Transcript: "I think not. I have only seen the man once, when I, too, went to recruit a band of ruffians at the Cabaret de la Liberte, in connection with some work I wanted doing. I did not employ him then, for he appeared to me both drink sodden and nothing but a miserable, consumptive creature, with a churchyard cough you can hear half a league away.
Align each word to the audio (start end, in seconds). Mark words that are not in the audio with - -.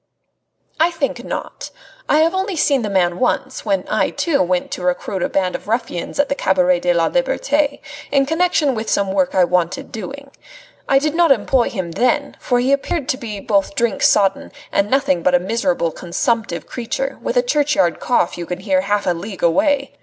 "I 0.79 0.89
think 0.89 1.23
not. 1.23 1.69
I 2.09 2.21
have 2.21 2.33
only 2.33 2.55
seen 2.55 2.81
the 2.81 2.89
man 2.89 3.19
once, 3.19 3.65
when 3.65 3.87
I, 3.87 4.09
too, 4.09 4.41
went 4.41 4.71
to 4.71 4.81
recruit 4.81 5.21
a 5.21 5.29
band 5.29 5.53
of 5.53 5.67
ruffians 5.67 6.17
at 6.19 6.27
the 6.27 6.33
Cabaret 6.33 6.79
de 6.79 6.91
la 6.91 7.05
Liberte, 7.07 7.79
in 8.11 8.25
connection 8.25 8.73
with 8.73 8.89
some 8.89 9.11
work 9.11 9.35
I 9.35 9.43
wanted 9.43 9.91
doing. 9.91 10.31
I 10.89 10.97
did 10.97 11.13
not 11.13 11.31
employ 11.31 11.69
him 11.69 11.91
then, 11.91 12.35
for 12.39 12.59
he 12.59 12.71
appeared 12.71 13.07
to 13.09 13.19
me 13.19 13.41
both 13.41 13.75
drink 13.75 14.01
sodden 14.01 14.51
and 14.71 14.89
nothing 14.89 15.21
but 15.21 15.35
a 15.35 15.39
miserable, 15.39 15.91
consumptive 15.91 16.65
creature, 16.65 17.19
with 17.21 17.37
a 17.37 17.43
churchyard 17.43 17.99
cough 17.99 18.39
you 18.39 18.47
can 18.47 18.61
hear 18.61 18.81
half 18.81 19.05
a 19.05 19.13
league 19.13 19.43
away. 19.43 19.91